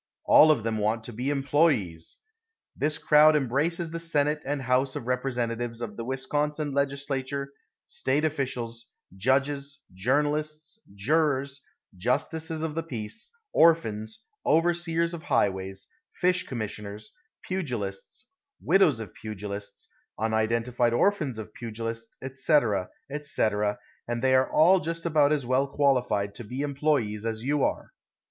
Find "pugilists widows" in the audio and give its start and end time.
17.43-18.99